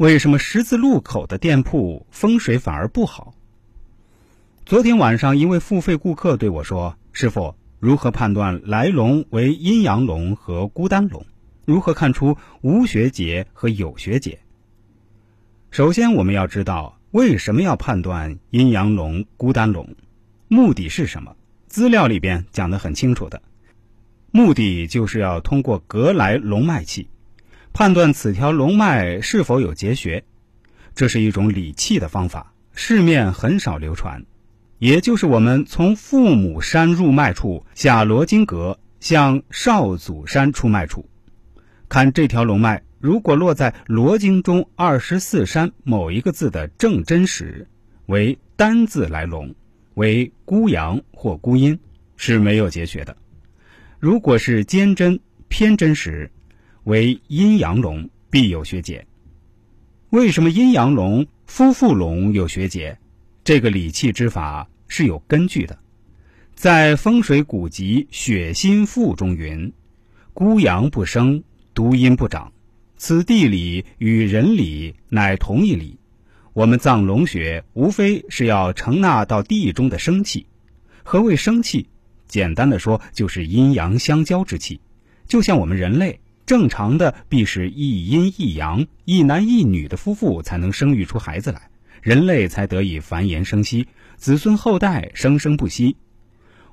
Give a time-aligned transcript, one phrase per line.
[0.00, 3.34] 为什么十字路口的店铺风水反而不好？
[4.64, 11.26] 昨天晚上，一位付费顾客对我说：“师傅，如何判断来龙为阴阳龙和孤单龙？
[11.66, 14.38] 如何看出无学姐和有学姐？”
[15.70, 19.86] 首先，我们要知道为什么要判断阴阳龙、孤单龙，
[20.48, 21.36] 目的是什么？
[21.68, 23.42] 资料里边讲的很清楚的，
[24.30, 27.10] 目的就是要通过隔来龙脉气，
[27.72, 30.24] 判断此条龙脉是否有结穴。
[30.94, 34.24] 这是一种理气的方法，市面很少流传。
[34.78, 41.08] 也就是我们从父母山入脉处下罗经阁，向少祖山出脉处，
[41.88, 47.68] 看这条龙脉，如果落在罗经中二十四山某一个字的正真时，
[48.06, 49.54] 为单字来龙，
[49.94, 51.78] 为孤阳或孤阴，
[52.16, 53.14] 是没有结穴的；
[53.98, 56.30] 如果是尖针偏真时，
[56.84, 59.06] 为阴阳龙，必有血解。
[60.10, 62.98] 为什么阴阳龙、夫妇龙有血解？
[63.44, 65.78] 这个理气之法是有根据的，
[66.54, 69.72] 在风水古籍《血心赋》中云
[70.34, 71.42] ：“孤阳不生，
[71.74, 72.52] 独阴不长，
[72.96, 75.98] 此地理与人理乃同一理。
[76.52, 80.44] 我们藏龙穴无非是要承纳到地中的生气。
[81.02, 81.88] 何谓生气？
[82.26, 84.80] 简单的说，就是阴阳相交之气。
[85.26, 86.20] 就像我们人类
[86.50, 91.70] 正常的，必是一阴一阳、一男一女的夫妇才能生育出孩子来。”
[92.02, 95.96] 人类才得以繁衍生息，子孙后代生生不息。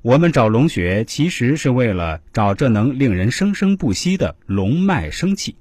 [0.00, 5.56] 我们找龙穴，其实是为了找这能令人生生不息的龙脉生气。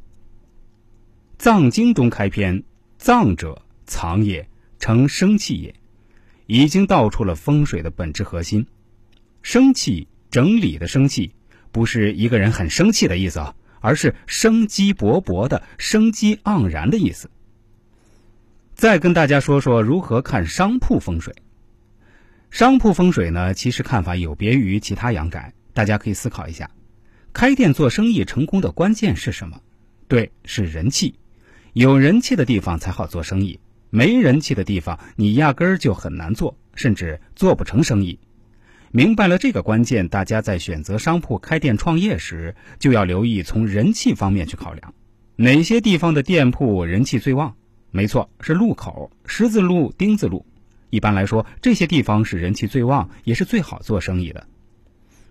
[1.40, 2.64] 藏经中开篇
[3.00, 4.48] ：“藏者，藏也，
[4.78, 5.74] 成生气也。”
[6.46, 8.68] 已经道出了风水的本质核心。
[9.42, 11.32] 生气，整理的生气，
[11.72, 17.30] 不是一个人很生气的意思啊，而是生机勃勃的、生机盎然的意思。
[18.74, 21.36] 再跟大家说说如何看商铺风水。
[22.50, 26.72] 商铺风水呢，其实看法有别于其他阳宅，大家可以思考一下：
[27.34, 29.62] 开店做生意成功的关键是什么？
[30.08, 31.16] 对，是人气。
[31.74, 33.60] 有人气的地方才好做生意，
[33.90, 38.18] 没人气的地方，你压根儿就很难做，甚至做不成生意。
[38.96, 44.94] 明白了这个关键，大家在选择商铺开店创业时，就要留意从人气方面去考量，
[45.36, 47.56] 哪些地方的店铺人气最旺。
[47.90, 50.46] 没错，是路口、十字路、丁字路。
[50.92, 54.46] 一般来说，这些地方是人气最旺，也是最好做生意的。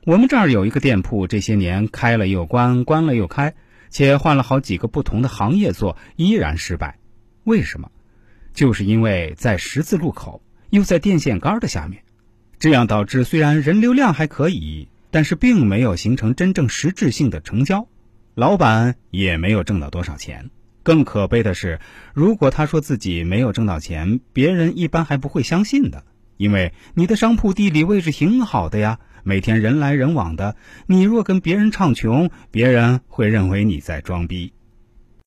[0.07, 3.55] 我们这儿有一个店铺，这些年开了又关，关了又开，
[3.91, 6.99] 且换了好几个不同的行业做，依然失败。
[7.45, 7.93] 为什么？
[8.55, 12.03] 就是因为在十字路口，又在电线杆的下面，
[12.63, 17.89] 这样导致虽然人流量还可以，但是并没有形成真正实质性的成交，
[18.37, 20.49] 老板也没有挣到多少钱。
[20.85, 21.81] 更可悲的是，
[22.15, 26.05] 如果他说自己没有挣到钱，别人一般还不会相信的。
[26.37, 30.55] 因为你的商铺地理位置挺好的呀，每天人来人往的。
[30.87, 34.53] 你若跟别人唱穷，别人会认为你在装逼。